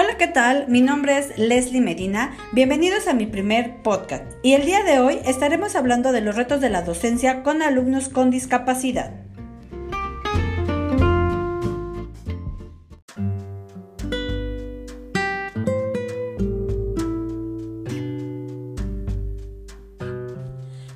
Hola, 0.00 0.16
¿qué 0.16 0.28
tal? 0.28 0.68
Mi 0.68 0.80
nombre 0.80 1.18
es 1.18 1.36
Leslie 1.36 1.80
Medina. 1.80 2.36
Bienvenidos 2.52 3.08
a 3.08 3.14
mi 3.14 3.26
primer 3.26 3.82
podcast. 3.82 4.22
Y 4.44 4.52
el 4.52 4.64
día 4.64 4.84
de 4.84 5.00
hoy 5.00 5.18
estaremos 5.24 5.74
hablando 5.74 6.12
de 6.12 6.20
los 6.20 6.36
retos 6.36 6.60
de 6.60 6.70
la 6.70 6.82
docencia 6.82 7.42
con 7.42 7.62
alumnos 7.62 8.08
con 8.08 8.30
discapacidad. 8.30 9.10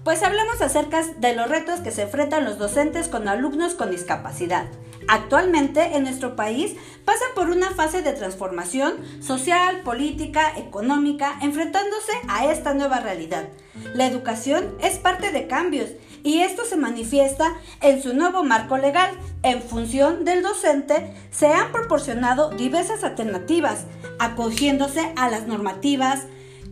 Pues 0.04 0.22
hablamos 0.22 0.60
acerca 0.60 1.02
de 1.18 1.34
los 1.34 1.48
retos 1.48 1.80
que 1.80 1.90
se 1.90 2.02
enfrentan 2.02 2.44
los 2.44 2.56
docentes 2.56 3.08
con 3.08 3.26
alumnos 3.26 3.74
con 3.74 3.90
discapacidad. 3.90 4.66
Actualmente 5.12 5.94
en 5.94 6.04
nuestro 6.04 6.36
país 6.36 6.74
pasa 7.04 7.26
por 7.34 7.50
una 7.50 7.72
fase 7.72 8.00
de 8.00 8.14
transformación 8.14 8.94
social, 9.20 9.82
política, 9.82 10.54
económica, 10.56 11.38
enfrentándose 11.42 12.12
a 12.28 12.50
esta 12.50 12.72
nueva 12.72 12.98
realidad. 13.00 13.46
La 13.92 14.06
educación 14.06 14.74
es 14.80 14.96
parte 14.96 15.30
de 15.30 15.46
cambios 15.46 15.90
y 16.24 16.38
esto 16.38 16.64
se 16.64 16.78
manifiesta 16.78 17.52
en 17.82 18.02
su 18.02 18.14
nuevo 18.14 18.42
marco 18.42 18.78
legal. 18.78 19.10
En 19.42 19.60
función 19.60 20.24
del 20.24 20.40
docente 20.40 21.12
se 21.30 21.48
han 21.48 21.72
proporcionado 21.72 22.48
diversas 22.48 23.04
alternativas, 23.04 23.84
acogiéndose 24.18 25.12
a 25.16 25.28
las 25.28 25.46
normativas, 25.46 26.20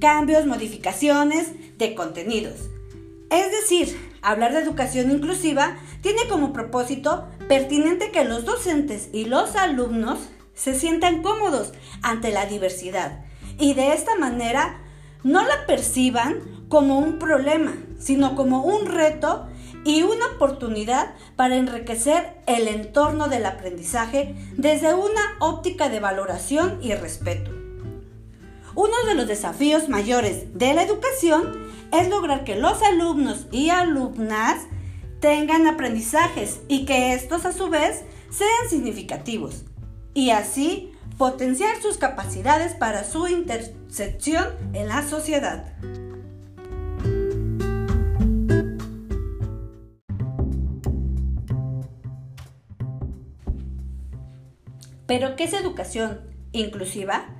cambios, 0.00 0.46
modificaciones 0.46 1.48
de 1.76 1.94
contenidos. 1.94 2.70
Es 3.28 3.50
decir, 3.50 4.09
hablar 4.22 4.52
de 4.52 4.60
educación 4.60 5.10
inclusiva 5.10 5.76
tiene 6.00 6.22
como 6.28 6.52
propósito 6.52 7.28
pertinente 7.48 8.10
que 8.10 8.24
los 8.24 8.44
docentes 8.44 9.08
y 9.12 9.24
los 9.24 9.56
alumnos 9.56 10.18
se 10.54 10.74
sientan 10.74 11.22
cómodos 11.22 11.72
ante 12.02 12.30
la 12.30 12.46
diversidad 12.46 13.24
y 13.58 13.74
de 13.74 13.92
esta 13.92 14.16
manera 14.16 14.80
no 15.22 15.42
la 15.42 15.66
perciban 15.66 16.38
como 16.68 16.98
un 16.98 17.18
problema, 17.18 17.74
sino 17.98 18.34
como 18.34 18.62
un 18.64 18.86
reto 18.86 19.46
y 19.84 20.02
una 20.02 20.26
oportunidad 20.36 21.14
para 21.36 21.56
enriquecer 21.56 22.34
el 22.46 22.68
entorno 22.68 23.28
del 23.28 23.46
aprendizaje 23.46 24.34
desde 24.56 24.94
una 24.94 25.22
óptica 25.40 25.88
de 25.88 26.00
valoración 26.00 26.78
y 26.82 26.94
respeto. 26.94 27.59
Uno 28.74 28.94
de 29.06 29.14
los 29.14 29.26
desafíos 29.26 29.88
mayores 29.88 30.56
de 30.56 30.74
la 30.74 30.84
educación 30.84 31.66
es 31.92 32.08
lograr 32.08 32.44
que 32.44 32.54
los 32.54 32.80
alumnos 32.82 33.46
y 33.50 33.70
alumnas 33.70 34.66
tengan 35.20 35.66
aprendizajes 35.66 36.60
y 36.68 36.84
que 36.84 37.12
estos 37.14 37.44
a 37.46 37.52
su 37.52 37.68
vez 37.68 38.04
sean 38.30 38.68
significativos 38.68 39.64
y 40.14 40.30
así 40.30 40.92
potenciar 41.18 41.82
sus 41.82 41.98
capacidades 41.98 42.74
para 42.74 43.04
su 43.04 43.26
intersección 43.26 44.46
en 44.72 44.88
la 44.88 45.06
sociedad. 45.06 45.74
¿Pero 55.06 55.34
qué 55.34 55.44
es 55.44 55.52
educación 55.54 56.20
inclusiva? 56.52 57.39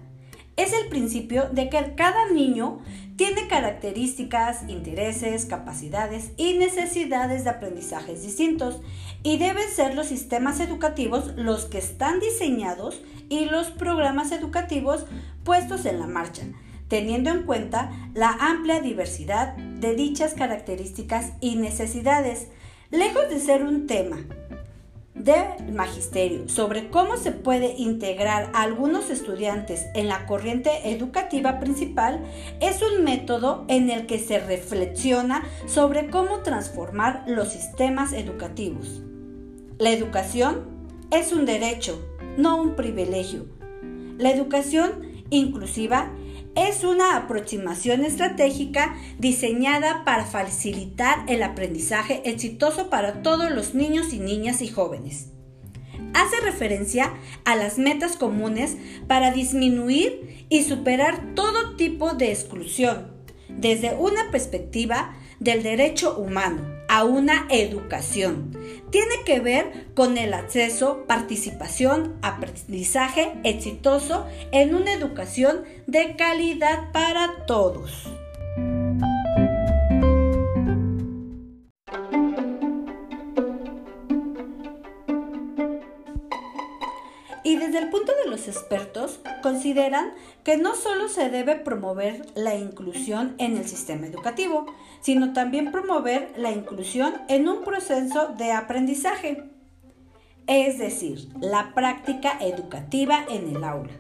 Es 0.61 0.75
el 0.75 0.89
principio 0.91 1.49
de 1.51 1.71
que 1.71 1.95
cada 1.97 2.29
niño 2.29 2.81
tiene 3.17 3.49
características, 3.49 4.69
intereses, 4.69 5.47
capacidades 5.47 6.33
y 6.37 6.59
necesidades 6.59 7.45
de 7.45 7.51
aprendizajes 7.51 8.23
distintos 8.23 8.83
y 9.23 9.39
deben 9.39 9.67
ser 9.71 9.95
los 9.95 10.09
sistemas 10.09 10.61
educativos 10.61 11.33
los 11.35 11.65
que 11.65 11.79
están 11.79 12.21
diseñados 12.21 13.01
y 13.31 13.47
los 13.47 13.71
programas 13.71 14.33
educativos 14.33 15.07
puestos 15.45 15.87
en 15.87 15.99
la 15.99 16.07
marcha, 16.07 16.43
teniendo 16.89 17.31
en 17.31 17.45
cuenta 17.45 17.91
la 18.13 18.29
amplia 18.29 18.83
diversidad 18.83 19.57
de 19.57 19.95
dichas 19.95 20.35
características 20.35 21.33
y 21.41 21.57
necesidades, 21.57 22.49
lejos 22.91 23.31
de 23.31 23.41
ser 23.41 23.63
un 23.65 23.87
tema 23.87 24.19
del 25.25 25.73
magisterio 25.73 26.49
sobre 26.49 26.89
cómo 26.89 27.17
se 27.17 27.33
puede 27.33 27.75
integrar 27.77 28.51
a 28.55 28.63
algunos 28.63 29.11
estudiantes 29.11 29.87
en 29.95 30.09
la 30.09 30.27
corriente 30.27 30.71
educativa 30.91 31.61
principal 31.61 32.21
es 32.61 32.81
un 32.83 33.05
método 33.05 33.65
en 33.69 33.91
el 33.91 34.07
que 34.07 34.19
se 34.19 34.39
reflexiona 34.39 35.45
sobre 35.67 36.09
cómo 36.09 36.41
transformar 36.41 37.25
los 37.27 37.49
sistemas 37.49 38.13
educativos. 38.13 39.03
La 39.79 39.91
educación 39.91 40.65
es 41.11 41.33
un 41.33 41.45
derecho, 41.45 42.01
no 42.37 42.61
un 42.61 42.75
privilegio. 42.75 43.47
La 44.19 44.31
educación 44.31 45.11
inclusiva 45.31 46.11
es 46.57 46.85
una 46.85 47.17
aproximación 47.17 48.05
estratégica 48.05 48.97
diseñada 49.19 50.05
para 50.05 50.25
facilitar 50.25 51.25
el 51.29 51.43
aprendizaje 51.43 52.23
exitoso 52.25 52.91
para 52.91 53.23
todos 53.23 53.51
los 53.51 53.75
niños 53.75 54.13
y 54.13 54.19
niñas 54.19 54.63
y 54.63 54.69
jóvenes. 54.69 55.31
Hace 56.13 56.41
referencia 56.41 57.13
a 57.45 57.55
las 57.55 57.79
metas 57.79 58.17
comunes 58.17 58.77
para 59.07 59.31
disminuir 59.31 60.47
y 60.49 60.65
superar 60.65 61.35
todo 61.35 61.77
tipo 61.77 62.15
de 62.15 62.33
exclusión 62.33 63.13
desde 63.49 63.95
una 63.95 64.31
perspectiva 64.31 65.15
del 65.39 65.63
derecho 65.63 66.17
humano 66.19 66.80
a 66.91 67.05
una 67.05 67.47
educación. 67.51 68.51
Tiene 68.91 69.23
que 69.25 69.39
ver 69.39 69.87
con 69.95 70.19
el 70.19 70.35
acceso, 70.35 71.05
participación, 71.07 72.17
aprendizaje 72.21 73.33
exitoso 73.45 74.27
en 74.51 74.75
una 74.75 74.93
educación 74.93 75.63
de 75.87 76.17
calidad 76.17 76.91
para 76.93 77.47
todos. 77.47 78.20
Los 88.31 88.49
expertos, 88.49 89.21
consideran 89.43 90.13
que 90.45 90.57
no 90.57 90.75
solo 90.75 91.09
se 91.09 91.29
debe 91.29 91.57
promover 91.57 92.25
la 92.35 92.55
inclusión 92.55 93.35
en 93.39 93.57
el 93.57 93.67
sistema 93.69 94.07
educativo, 94.07 94.67
sino 95.01 95.33
también 95.33 95.73
promover 95.73 96.33
la 96.37 96.53
inclusión 96.53 97.15
en 97.29 97.49
un 97.49 97.63
proceso 97.65 98.29
de 98.39 98.53
aprendizaje, 98.53 99.45
es 100.47 100.79
decir, 100.79 101.29
la 101.41 101.75
práctica 101.75 102.39
educativa 102.41 103.25
en 103.29 103.55
el 103.57 103.65
aula, 103.65 103.93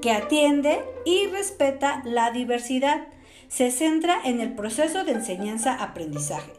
que 0.00 0.10
atiende 0.10 0.80
y 1.04 1.26
respeta 1.28 2.02
la 2.04 2.30
diversidad, 2.30 3.06
se 3.48 3.70
centra 3.70 4.18
en 4.24 4.40
el 4.40 4.54
proceso 4.54 5.04
de 5.04 5.12
enseñanza-aprendizaje. 5.12 6.52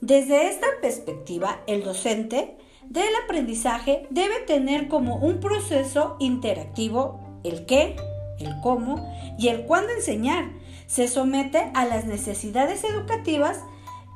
Desde 0.00 0.48
esta 0.48 0.66
perspectiva, 0.80 1.60
el 1.68 1.84
docente 1.84 2.56
del 2.92 3.08
aprendizaje 3.24 4.06
debe 4.10 4.40
tener 4.46 4.88
como 4.88 5.16
un 5.16 5.40
proceso 5.40 6.16
interactivo 6.20 7.20
el 7.42 7.64
qué, 7.64 7.96
el 8.38 8.60
cómo 8.60 9.10
y 9.38 9.48
el 9.48 9.64
cuándo 9.64 9.92
enseñar. 9.92 10.50
Se 10.86 11.08
somete 11.08 11.70
a 11.74 11.86
las 11.86 12.04
necesidades 12.04 12.84
educativas 12.84 13.60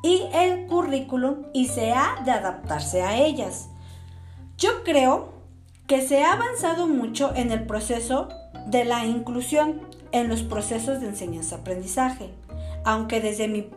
y 0.03 0.25
el 0.35 0.67
currículum 0.67 1.47
y 1.55 1.69
se 1.69 1.93
ha 1.93 2.21
de 2.27 2.33
adaptarse 2.33 3.01
a 3.01 3.17
ellas. 3.17 3.71
Yo 4.59 4.85
creo 4.85 5.33
que 5.87 6.07
se 6.07 6.23
ha 6.23 6.35
avanzado 6.35 6.87
mucho 6.87 7.35
en 7.35 7.53
el 7.53 7.65
proceso 7.65 8.29
de 8.67 8.85
la 8.85 9.07
inclusión 9.07 9.81
en 10.13 10.29
los 10.29 10.43
procesos 10.43 11.01
de 11.01 11.09
enseñanza-aprendizaje, 11.09 12.31
aunque 12.85 13.21
desde 13.21 13.49
mi 13.49 13.71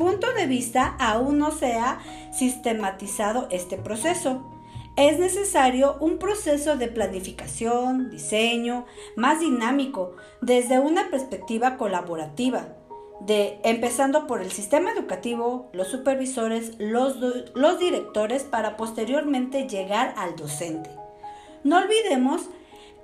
punto 0.00 0.32
de 0.32 0.46
vista 0.46 0.96
aún 0.98 1.36
no 1.36 1.50
se 1.50 1.74
ha 1.74 1.98
sistematizado 2.32 3.48
este 3.50 3.76
proceso. 3.76 4.50
Es 4.96 5.18
necesario 5.18 5.98
un 6.00 6.18
proceso 6.18 6.78
de 6.78 6.88
planificación, 6.88 8.08
diseño, 8.08 8.86
más 9.14 9.40
dinámico, 9.40 10.16
desde 10.40 10.78
una 10.78 11.10
perspectiva 11.10 11.76
colaborativa, 11.76 12.68
de, 13.20 13.60
empezando 13.62 14.26
por 14.26 14.40
el 14.40 14.50
sistema 14.50 14.90
educativo, 14.90 15.68
los 15.74 15.88
supervisores, 15.88 16.76
los, 16.78 17.18
los 17.54 17.78
directores, 17.78 18.44
para 18.44 18.78
posteriormente 18.78 19.68
llegar 19.68 20.14
al 20.16 20.34
docente. 20.34 20.88
No 21.62 21.76
olvidemos 21.76 22.48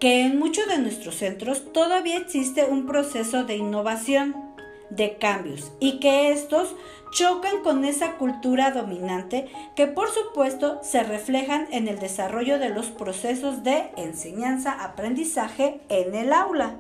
que 0.01 0.23
en 0.23 0.39
muchos 0.39 0.67
de 0.67 0.79
nuestros 0.79 1.17
centros 1.17 1.75
todavía 1.75 2.17
existe 2.17 2.65
un 2.65 2.87
proceso 2.87 3.45
de 3.45 3.57
innovación 3.57 4.46
de 4.91 5.17
cambios 5.19 5.73
y 5.81 6.01
que 6.01 6.31
estos 6.31 6.75
chocan 7.11 7.63
con 7.63 7.85
esa 7.85 8.17
cultura 8.17 8.71
dominante 8.71 9.49
que 9.75 9.87
por 9.87 10.11
supuesto 10.11 10.81
se 10.83 11.03
reflejan 11.03 11.67
en 11.71 11.89
el 11.89 11.99
desarrollo 11.99 12.59
de 12.59 12.71
los 12.71 12.87
procesos 12.87 13.63
de 13.63 13.91
enseñanza-aprendizaje 13.97 15.81
en 15.89 16.15
el 16.15 16.33
aula. 16.33 16.77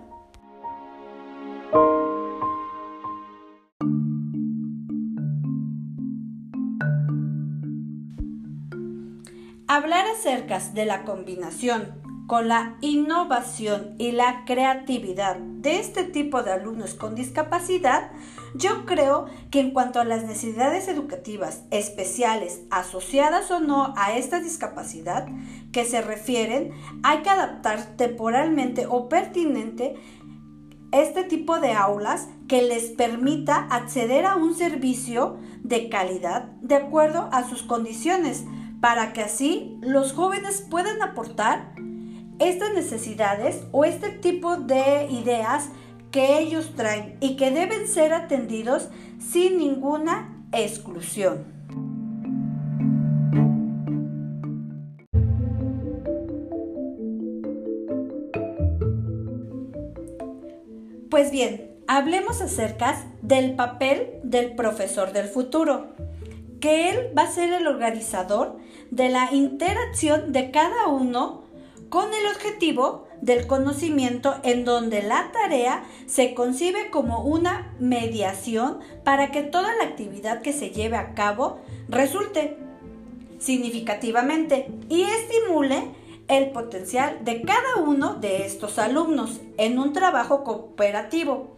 Hablar 9.68 10.06
acerca 10.06 10.60
de 10.74 10.86
la 10.86 11.04
combinación 11.04 12.05
con 12.26 12.48
la 12.48 12.76
innovación 12.80 13.94
y 13.98 14.12
la 14.12 14.44
creatividad 14.44 15.36
de 15.36 15.78
este 15.78 16.04
tipo 16.04 16.42
de 16.42 16.52
alumnos 16.52 16.94
con 16.94 17.14
discapacidad, 17.14 18.10
yo 18.54 18.84
creo 18.84 19.26
que 19.50 19.60
en 19.60 19.70
cuanto 19.70 20.00
a 20.00 20.04
las 20.04 20.24
necesidades 20.24 20.88
educativas 20.88 21.62
especiales 21.70 22.62
asociadas 22.70 23.50
o 23.50 23.60
no 23.60 23.94
a 23.96 24.16
esta 24.16 24.40
discapacidad 24.40 25.26
que 25.72 25.84
se 25.84 26.02
refieren, 26.02 26.72
hay 27.02 27.18
que 27.18 27.30
adaptar 27.30 27.96
temporalmente 27.96 28.86
o 28.88 29.08
pertinente 29.08 29.94
este 30.90 31.24
tipo 31.24 31.60
de 31.60 31.72
aulas 31.72 32.28
que 32.48 32.62
les 32.62 32.84
permita 32.84 33.66
acceder 33.70 34.24
a 34.24 34.36
un 34.36 34.54
servicio 34.54 35.36
de 35.62 35.88
calidad 35.88 36.44
de 36.60 36.76
acuerdo 36.76 37.28
a 37.32 37.48
sus 37.48 37.62
condiciones, 37.62 38.44
para 38.80 39.12
que 39.12 39.22
así 39.22 39.78
los 39.80 40.12
jóvenes 40.12 40.64
puedan 40.70 41.02
aportar 41.02 41.74
estas 42.38 42.74
necesidades 42.74 43.62
o 43.72 43.84
este 43.84 44.10
tipo 44.10 44.56
de 44.56 45.06
ideas 45.10 45.70
que 46.10 46.38
ellos 46.38 46.72
traen 46.76 47.16
y 47.20 47.36
que 47.36 47.50
deben 47.50 47.88
ser 47.88 48.12
atendidos 48.12 48.88
sin 49.18 49.58
ninguna 49.58 50.46
exclusión. 50.52 51.56
Pues 61.10 61.30
bien, 61.30 61.70
hablemos 61.86 62.42
acerca 62.42 63.02
del 63.22 63.56
papel 63.56 64.20
del 64.22 64.54
profesor 64.54 65.12
del 65.12 65.28
futuro, 65.28 65.94
que 66.60 66.90
él 66.90 67.12
va 67.16 67.22
a 67.22 67.30
ser 67.30 67.52
el 67.52 67.66
organizador 67.66 68.58
de 68.90 69.08
la 69.08 69.32
interacción 69.32 70.32
de 70.32 70.50
cada 70.50 70.88
uno 70.88 71.45
con 71.88 72.12
el 72.12 72.26
objetivo 72.34 73.06
del 73.20 73.46
conocimiento 73.46 74.36
en 74.42 74.64
donde 74.64 75.02
la 75.02 75.30
tarea 75.32 75.84
se 76.06 76.34
concibe 76.34 76.90
como 76.90 77.22
una 77.22 77.74
mediación 77.78 78.80
para 79.04 79.30
que 79.30 79.42
toda 79.42 79.74
la 79.76 79.84
actividad 79.84 80.42
que 80.42 80.52
se 80.52 80.70
lleve 80.70 80.96
a 80.96 81.14
cabo 81.14 81.58
resulte 81.88 82.58
significativamente 83.38 84.68
y 84.88 85.02
estimule 85.02 85.90
el 86.28 86.50
potencial 86.50 87.24
de 87.24 87.42
cada 87.42 87.76
uno 87.84 88.14
de 88.14 88.44
estos 88.44 88.78
alumnos 88.78 89.40
en 89.58 89.78
un 89.78 89.92
trabajo 89.92 90.42
cooperativo 90.42 91.56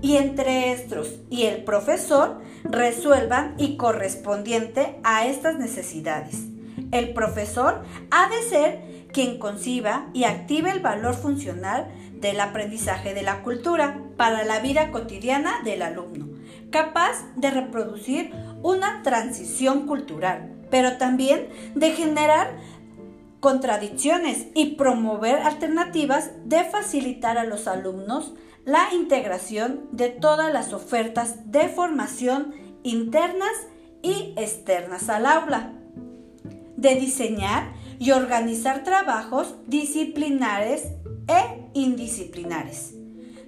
y 0.00 0.16
entre 0.16 0.72
estos 0.72 1.16
y 1.28 1.44
el 1.44 1.64
profesor 1.64 2.40
resuelvan 2.64 3.54
y 3.58 3.76
correspondiente 3.76 4.98
a 5.02 5.26
estas 5.26 5.58
necesidades. 5.58 6.57
El 6.92 7.12
profesor 7.12 7.82
ha 8.10 8.28
de 8.28 8.42
ser 8.48 9.06
quien 9.12 9.38
conciba 9.38 10.08
y 10.12 10.24
active 10.24 10.70
el 10.70 10.80
valor 10.80 11.14
funcional 11.14 11.88
del 12.14 12.40
aprendizaje 12.40 13.14
de 13.14 13.22
la 13.22 13.42
cultura 13.42 14.02
para 14.16 14.44
la 14.44 14.60
vida 14.60 14.90
cotidiana 14.90 15.62
del 15.64 15.82
alumno, 15.82 16.28
capaz 16.70 17.24
de 17.36 17.50
reproducir 17.50 18.32
una 18.62 19.02
transición 19.02 19.86
cultural, 19.86 20.54
pero 20.70 20.98
también 20.98 21.48
de 21.74 21.92
generar 21.92 22.56
contradicciones 23.40 24.46
y 24.54 24.74
promover 24.74 25.38
alternativas 25.40 26.30
de 26.44 26.64
facilitar 26.64 27.38
a 27.38 27.44
los 27.44 27.68
alumnos 27.68 28.34
la 28.64 28.88
integración 28.92 29.88
de 29.92 30.08
todas 30.08 30.52
las 30.52 30.72
ofertas 30.72 31.50
de 31.50 31.68
formación 31.68 32.54
internas 32.82 33.52
y 34.02 34.34
externas 34.36 35.08
al 35.08 35.26
aula, 35.26 35.72
de 36.78 36.94
diseñar 36.94 37.72
y 37.98 38.12
organizar 38.12 38.84
trabajos 38.84 39.56
disciplinares 39.66 40.84
e 41.26 41.68
indisciplinares, 41.74 42.94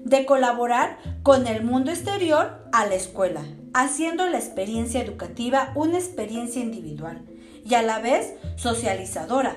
de 0.05 0.27
colaborar 0.27 0.99
con 1.23 1.47
el 1.47 1.63
mundo 1.63 1.93
exterior 1.93 2.69
a 2.73 2.87
la 2.87 2.97
escuela, 2.97 3.43
haciendo 3.73 4.27
la 4.27 4.39
experiencia 4.39 5.01
educativa 5.01 5.71
una 5.77 5.97
experiencia 5.97 6.61
individual 6.61 7.25
y 7.65 7.75
a 7.75 7.83
la 7.83 8.01
vez 8.01 8.35
socializadora, 8.57 9.55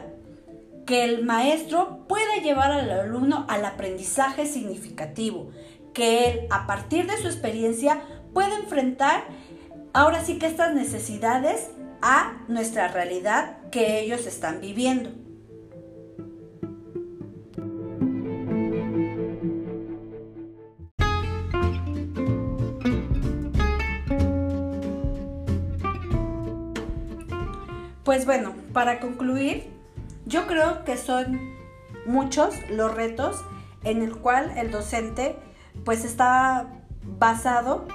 que 0.86 1.04
el 1.04 1.26
maestro 1.26 2.06
pueda 2.08 2.38
llevar 2.44 2.72
al 2.72 2.92
alumno 2.92 3.48
al 3.50 3.66
aprendizaje 3.66 4.46
significativo, 4.46 5.50
que 5.96 6.28
él 6.28 6.42
a 6.52 6.68
partir 6.68 7.08
de 7.08 7.18
su 7.18 7.28
experiencia 7.28 8.02
pueda 8.34 8.56
enfrentar 8.56 9.24
ahora 9.94 10.24
sí 10.24 10.38
que 10.38 10.46
estas 10.46 10.76
necesidades 10.76 11.70
a 12.04 12.44
nuestra 12.48 12.90
realidad 12.90 13.63
que 13.74 14.02
ellos 14.02 14.28
están 14.28 14.62
viviendo. 14.62 15.10
Pues 28.04 28.28
bueno, 28.28 28.54
para 28.74 29.00
concluir, 29.00 29.72
yo 30.28 30.46
creo 30.46 30.84
que 30.86 30.96
son 30.98 31.40
muchos 32.06 32.54
los 32.70 32.94
retos 32.94 33.44
en 33.84 34.04
el 34.04 34.16
cual 34.16 34.56
el 34.56 34.70
docente 34.70 35.36
pues 35.84 36.06
está 36.06 36.68
basado 37.02 37.88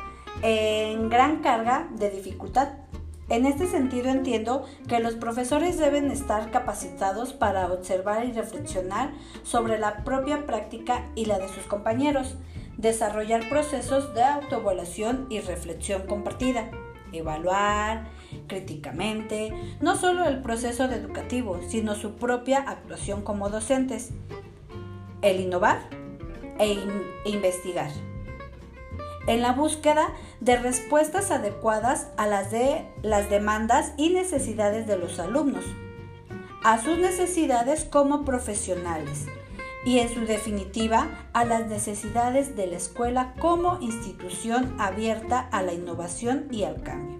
en 0.43 1.09
gran 1.09 1.41
carga 1.41 1.87
de 1.93 2.11
dificultad. 2.11 2.88
En 3.29 3.45
este 3.45 3.67
sentido 3.67 4.09
entiendo 4.09 4.65
que 4.89 5.01
los 5.01 5.15
profesores 5.15 5.79
deben 5.79 6.11
estar 6.11 6.51
capacitados 6.51 7.35
para 7.35 7.71
observar 7.71 8.25
y 8.25 8.33
reflexionar 8.33 9.13
sobre 9.43 9.79
la 9.79 10.03
propia 10.03 10.47
práctica 10.47 11.11
y 11.15 11.27
la 11.27 11.39
de 11.39 11.49
sus 11.49 11.65
compañeros, 11.65 12.37
desarrollar 12.79 13.47
procesos 13.51 14.15
de 14.15 14.23
autoevaluación 14.23 15.27
y 15.29 15.41
reflexión 15.41 16.07
compartida, 16.07 16.71
evaluar, 17.13 18.07
críticamente 18.47 19.53
no 19.81 19.97
solo 19.97 20.25
el 20.25 20.41
proceso 20.41 20.85
educativo, 20.85 21.61
sino 21.69 21.95
su 21.95 22.13
propia 22.17 22.61
actuación 22.61 23.23
como 23.23 23.51
docentes, 23.51 24.11
el 25.21 25.41
innovar 25.41 25.81
e 26.59 26.79
investigar, 27.27 27.91
en 29.29 29.43
la 29.43 29.53
búsqueda 29.53 30.09
de 30.41 30.57
respuestas 30.57 31.31
adecuadas 31.31 32.09
a 32.17 32.27
las 32.27 32.51
de 32.51 32.87
las 33.03 33.31
demandas 33.31 33.93
y 33.97 34.09
necesidades 34.09 34.87
de 34.87 34.97
los 34.97 35.21
alumnos, 35.21 35.65
a 36.65 36.83
sus 36.83 36.99
necesidades 36.99 37.85
como 37.85 38.25
profesionales 38.25 39.27
y 39.85 39.99
en 39.99 40.13
su 40.13 40.23
definitiva 40.23 41.29
a 41.35 41.45
las 41.45 41.67
necesidades 41.67 42.57
de 42.57 42.67
la 42.67 42.77
escuela 42.77 43.35
como 43.39 43.79
institución 43.81 44.75
abierta 44.79 45.41
a 45.53 45.63
la 45.63 45.75
innovación 45.75 46.49
y 46.51 46.65
al 46.65 46.83
cambio. 46.83 47.19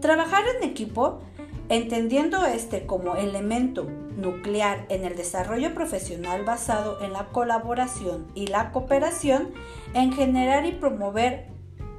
Trabajar 0.00 0.44
en 0.56 0.68
equipo, 0.68 1.20
entendiendo 1.68 2.44
este 2.46 2.86
como 2.86 3.14
elemento 3.16 3.86
nuclear 4.16 4.86
en 4.88 5.04
el 5.04 5.16
desarrollo 5.16 5.74
profesional 5.74 6.44
basado 6.44 7.00
en 7.00 7.12
la 7.12 7.26
colaboración 7.28 8.26
y 8.34 8.46
la 8.46 8.72
cooperación, 8.72 9.52
en 9.94 10.12
generar 10.12 10.66
y 10.66 10.72
promover 10.72 11.46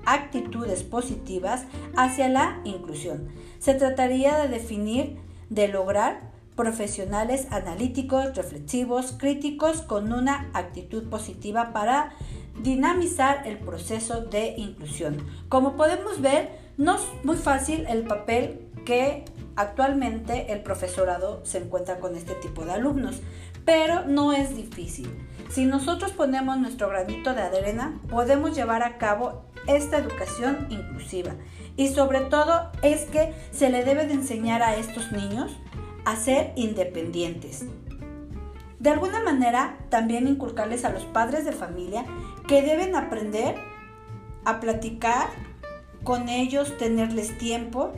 actitudes 0.06 0.84
positivas 0.84 1.66
hacia 1.96 2.30
la 2.30 2.62
inclusión. 2.64 3.30
Se 3.60 3.74
trataría 3.74 4.38
de 4.38 4.48
definir, 4.48 5.18
de 5.50 5.68
lograr 5.68 6.32
profesionales 6.56 7.48
analíticos, 7.52 8.36
reflexivos, 8.36 9.14
críticos, 9.18 9.82
con 9.82 10.14
una 10.14 10.50
actitud 10.54 11.10
positiva 11.10 11.74
para 11.74 12.14
dinamizar 12.62 13.46
el 13.46 13.58
proceso 13.58 14.22
de 14.22 14.56
inclusión. 14.58 15.26
Como 15.50 15.76
podemos 15.76 16.22
ver, 16.22 16.50
no 16.78 16.96
es 16.96 17.02
muy 17.24 17.38
fácil 17.38 17.86
el 17.88 18.04
papel 18.04 18.68
que 18.86 19.26
actualmente 19.56 20.52
el 20.52 20.62
profesorado 20.62 21.46
se 21.46 21.60
encuentra 21.60 22.00
con 22.00 22.16
este 22.16 22.36
tipo 22.36 22.66
de 22.66 22.74
alumnos, 22.74 23.22
pero 23.66 24.06
no 24.06 24.34
es 24.34 24.56
difícil. 24.56 25.10
Si 25.50 25.66
nosotros 25.66 26.12
ponemos 26.12 26.58
nuestro 26.58 26.90
granito 26.90 27.34
de 27.34 27.42
arena, 27.42 28.00
podemos 28.10 28.56
llevar 28.56 28.84
a 28.84 28.98
cabo 28.98 29.46
esta 29.68 29.98
educación 29.98 30.68
inclusiva. 30.70 31.34
Y 31.78 31.90
sobre 31.90 32.22
todo 32.22 32.72
es 32.82 33.04
que 33.06 33.34
se 33.52 33.70
le 33.70 33.84
debe 33.84 34.06
de 34.06 34.14
enseñar 34.14 34.62
a 34.62 34.76
estos 34.76 35.12
niños 35.12 35.58
a 36.06 36.16
ser 36.16 36.54
independientes. 36.56 37.66
De 38.80 38.90
alguna 38.90 39.24
manera, 39.24 39.78
también 39.90 40.28
inculcarles 40.28 40.86
a 40.86 40.90
los 40.90 41.04
padres 41.06 41.46
de 41.46 41.52
familia 41.52 42.06
que 42.48 42.62
deben 42.62 42.96
aprender 42.96 43.56
a 44.44 44.60
platicar 44.60 45.30
con 46.04 46.30
ellos, 46.30 46.78
tenerles 46.78 47.38
tiempo 47.38 47.94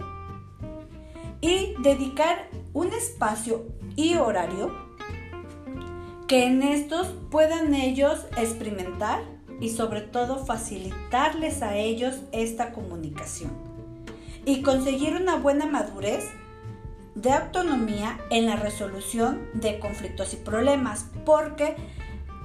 y 1.42 1.74
dedicar 1.82 2.48
un 2.74 2.94
espacio 2.94 3.66
y 3.96 4.16
horario 4.16 4.72
que 6.28 6.46
en 6.46 6.62
estos 6.62 7.08
puedan 7.32 7.74
ellos 7.74 8.26
experimentar 8.38 9.22
y 9.60 9.70
sobre 9.70 10.02
todo 10.02 10.46
facilitarles 10.46 11.62
a 11.62 11.76
ellos 11.76 12.22
esta 12.32 12.74
comunicación 12.74 13.52
y 14.46 14.62
conseguir 14.62 15.16
una 15.16 15.36
buena 15.36 15.66
madurez 15.66 16.26
de 17.18 17.32
autonomía 17.32 18.20
en 18.30 18.46
la 18.46 18.56
resolución 18.56 19.50
de 19.54 19.80
conflictos 19.80 20.34
y 20.34 20.38
problemas, 20.38 21.08
porque 21.26 21.76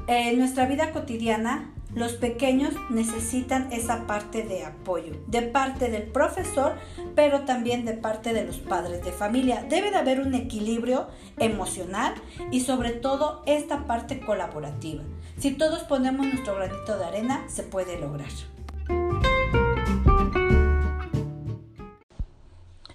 en 0.07 0.39
nuestra 0.39 0.67
vida 0.67 0.93
cotidiana 0.93 1.71
los 1.95 2.13
pequeños 2.15 2.73
necesitan 2.89 3.71
esa 3.71 4.07
parte 4.07 4.43
de 4.43 4.65
apoyo, 4.65 5.13
de 5.27 5.43
parte 5.43 5.91
del 5.91 6.05
profesor, 6.05 6.77
pero 7.15 7.43
también 7.43 7.85
de 7.85 7.93
parte 7.93 8.33
de 8.33 8.45
los 8.45 8.57
padres 8.57 9.05
de 9.05 9.13
familia. 9.13 9.67
Debe 9.69 9.91
de 9.91 9.99
haber 9.99 10.21
un 10.21 10.35
equilibrio 10.35 11.09
emocional 11.39 12.15
y 12.51 12.61
sobre 12.61 12.93
todo 12.93 13.43
esta 13.45 13.85
parte 13.87 14.21
colaborativa. 14.21 15.03
Si 15.37 15.51
todos 15.51 15.83
ponemos 15.83 16.27
nuestro 16.27 16.55
granito 16.55 16.97
de 16.97 17.05
arena, 17.05 17.45
se 17.49 17.63
puede 17.63 18.01
lograr. 18.01 18.31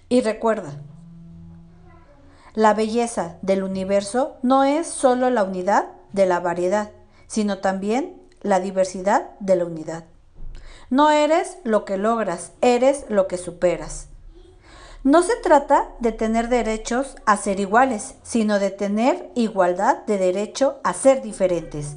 Y 0.08 0.22
recuerda, 0.22 0.82
la 2.58 2.74
belleza 2.74 3.36
del 3.40 3.62
universo 3.62 4.36
no 4.42 4.64
es 4.64 4.88
solo 4.88 5.30
la 5.30 5.44
unidad 5.44 5.90
de 6.12 6.26
la 6.26 6.40
variedad, 6.40 6.90
sino 7.28 7.58
también 7.58 8.20
la 8.40 8.58
diversidad 8.58 9.30
de 9.38 9.54
la 9.54 9.64
unidad. 9.64 10.06
No 10.90 11.08
eres 11.12 11.58
lo 11.62 11.84
que 11.84 11.98
logras, 11.98 12.50
eres 12.60 13.04
lo 13.08 13.28
que 13.28 13.38
superas. 13.38 14.08
No 15.04 15.22
se 15.22 15.36
trata 15.36 15.90
de 16.00 16.10
tener 16.10 16.48
derechos 16.48 17.14
a 17.26 17.36
ser 17.36 17.60
iguales, 17.60 18.16
sino 18.24 18.58
de 18.58 18.70
tener 18.70 19.30
igualdad 19.36 20.04
de 20.06 20.18
derecho 20.18 20.80
a 20.82 20.94
ser 20.94 21.22
diferentes. 21.22 21.94